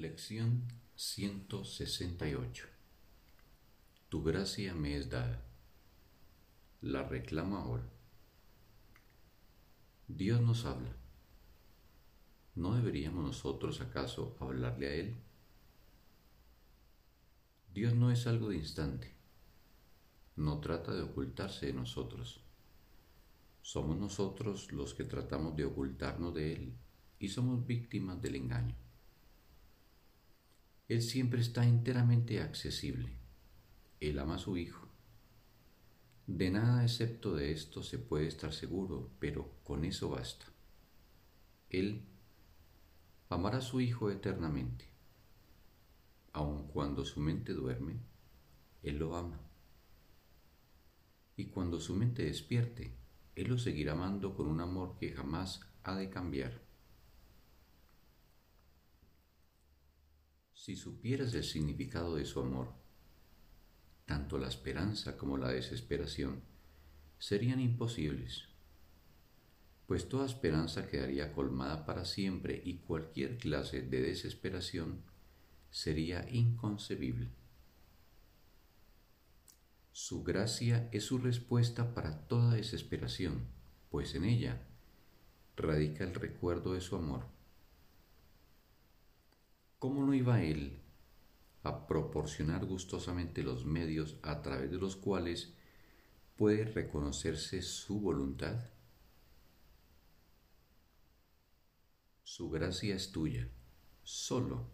[0.00, 0.62] Lección
[0.96, 2.64] 168
[4.08, 5.44] Tu gracia me es dada.
[6.80, 7.86] La reclamo ahora.
[10.08, 10.96] Dios nos habla.
[12.54, 15.16] ¿No deberíamos nosotros acaso hablarle a Él?
[17.74, 19.14] Dios no es algo de instante.
[20.34, 22.40] No trata de ocultarse de nosotros.
[23.60, 26.72] Somos nosotros los que tratamos de ocultarnos de Él
[27.18, 28.89] y somos víctimas del engaño.
[30.90, 33.12] Él siempre está enteramente accesible.
[34.00, 34.88] Él ama a su Hijo.
[36.26, 40.46] De nada excepto de esto se puede estar seguro, pero con eso basta.
[41.68, 42.02] Él
[43.28, 44.88] amará a su Hijo eternamente.
[46.32, 48.00] Aun cuando su mente duerme,
[48.82, 49.38] Él lo ama.
[51.36, 52.96] Y cuando su mente despierte,
[53.36, 56.69] Él lo seguirá amando con un amor que jamás ha de cambiar.
[60.62, 62.74] Si supieras el significado de su amor,
[64.04, 66.42] tanto la esperanza como la desesperación
[67.18, 68.44] serían imposibles,
[69.86, 75.00] pues toda esperanza quedaría colmada para siempre y cualquier clase de desesperación
[75.70, 77.30] sería inconcebible.
[79.92, 83.46] Su gracia es su respuesta para toda desesperación,
[83.90, 84.60] pues en ella
[85.56, 87.39] radica el recuerdo de su amor
[89.80, 90.78] ¿Cómo no iba él
[91.62, 95.54] a proporcionar gustosamente los medios a través de los cuales
[96.36, 98.60] puede reconocerse su voluntad?
[102.22, 103.48] Su gracia es tuya,
[104.02, 104.68] solo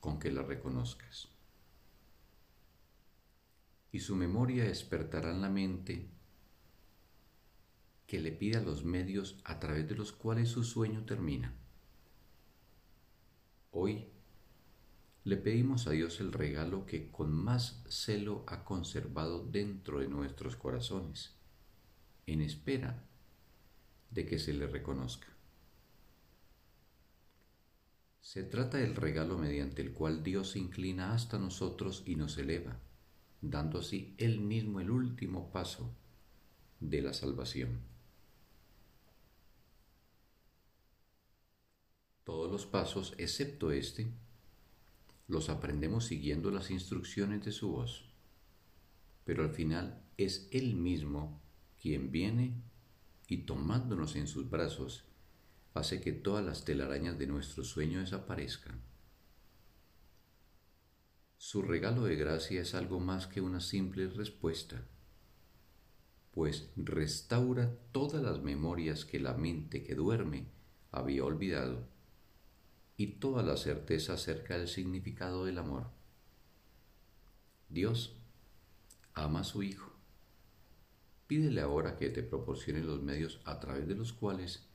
[0.00, 1.28] con que la reconozcas.
[3.90, 6.08] Y su memoria despertará en la mente
[8.06, 11.54] que le pida los medios a través de los cuales su sueño termina.
[13.72, 14.11] Hoy
[15.32, 20.56] le pedimos a Dios el regalo que con más celo ha conservado dentro de nuestros
[20.56, 21.34] corazones,
[22.26, 23.02] en espera
[24.10, 25.28] de que se le reconozca.
[28.20, 32.78] Se trata del regalo mediante el cual Dios se inclina hasta nosotros y nos eleva,
[33.40, 35.96] dando así Él mismo el último paso
[36.78, 37.80] de la salvación.
[42.22, 44.12] Todos los pasos, excepto este,
[45.28, 48.12] los aprendemos siguiendo las instrucciones de su voz,
[49.24, 51.40] pero al final es Él mismo
[51.80, 52.54] quien viene
[53.26, 55.04] y tomándonos en sus brazos,
[55.74, 58.80] hace que todas las telarañas de nuestro sueño desaparezcan.
[61.38, 64.86] Su regalo de gracia es algo más que una simple respuesta,
[66.30, 70.46] pues restaura todas las memorias que la mente que duerme
[70.90, 71.88] había olvidado
[73.02, 75.90] y toda la certeza acerca del significado del amor.
[77.68, 78.14] Dios
[79.12, 79.90] ama a su Hijo.
[81.26, 84.68] Pídele ahora que te proporcione los medios a través de los cuales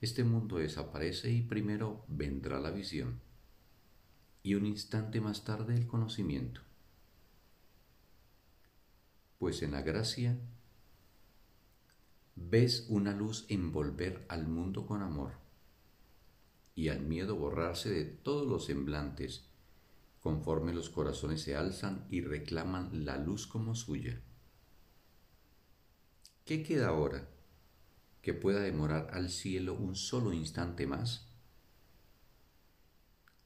[0.00, 3.20] este mundo desaparece y primero vendrá la visión
[4.42, 6.62] y un instante más tarde el conocimiento.
[9.38, 10.38] Pues en la gracia
[12.34, 15.42] ves una luz envolver al mundo con amor
[16.74, 19.44] y al miedo borrarse de todos los semblantes,
[20.20, 24.20] conforme los corazones se alzan y reclaman la luz como suya.
[26.44, 27.28] ¿Qué queda ahora
[28.20, 31.28] que pueda demorar al cielo un solo instante más?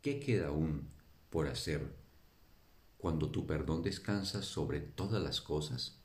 [0.00, 0.88] ¿Qué queda aún
[1.30, 1.94] por hacer
[2.98, 5.98] cuando tu perdón descansa sobre todas las cosas?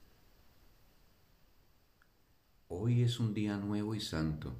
[2.67, 4.53] Hoy es un día nuevo y santo,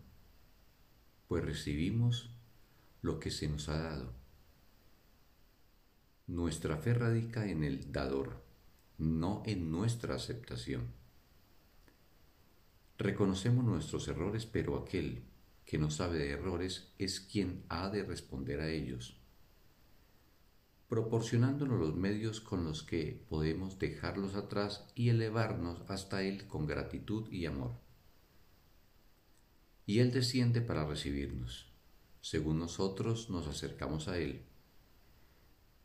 [1.27, 2.36] pues recibimos
[3.01, 4.13] lo que se nos ha dado.
[6.27, 8.43] Nuestra fe radica en el dador,
[8.97, 10.87] no en nuestra aceptación.
[12.97, 15.23] Reconocemos nuestros errores, pero aquel
[15.65, 19.17] que no sabe de errores es quien ha de responder a ellos,
[20.89, 27.31] proporcionándonos los medios con los que podemos dejarlos atrás y elevarnos hasta Él con gratitud
[27.31, 27.71] y amor.
[29.85, 31.76] Y Él desciende para recibirnos
[32.29, 34.43] según nosotros nos acercamos a Él.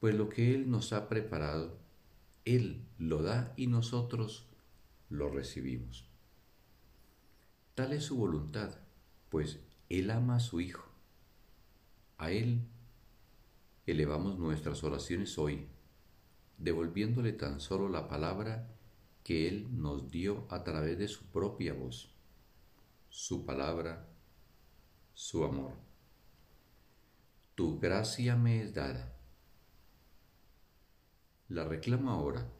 [0.00, 1.79] Pues lo que Él nos ha preparado,
[2.44, 4.49] Él lo da y nosotros
[5.09, 6.05] lo recibimos.
[7.77, 8.81] Tal es su voluntad,
[9.29, 10.85] pues Él ama a su Hijo.
[12.19, 12.67] A Él
[13.87, 15.69] elevamos nuestras oraciones hoy,
[16.59, 18.69] devolviéndole tan solo la palabra
[19.23, 22.17] que Él nos dio a través de su propia voz,
[23.11, 24.09] su palabra,
[25.15, 25.92] su amor.
[27.54, 29.12] Tu gracia me es dada.
[31.49, 32.50] La reclamo ahora.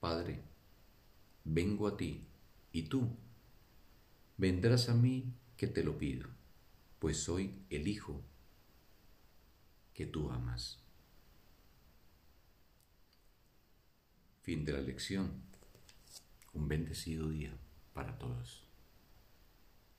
[0.00, 0.42] Padre,
[1.44, 2.26] vengo a ti,
[2.72, 3.08] y tú
[4.36, 6.28] vendrás a mí que te lo pido,
[6.98, 8.22] pues soy el Hijo
[9.94, 10.78] que tú amas.
[14.42, 15.42] Fin de la lección.
[16.52, 17.56] Un bendecido día
[17.92, 18.65] para todos.